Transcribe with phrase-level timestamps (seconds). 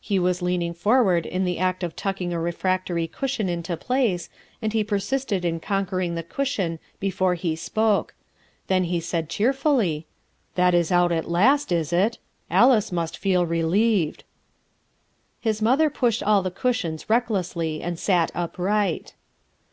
[0.00, 4.28] He was leaning forward in the act of tucking a refractor} cushion into place,
[4.60, 8.12] and he persisted in conquering the cushion before he spoke.
[8.66, 10.08] Then he Eaid cheer fully:
[10.56, 12.18] "That b out at last, is it?
[12.50, 14.24] Alice must feel relieved."
[15.38, 19.14] His mother pushed all the cushions recklessly and sat upright.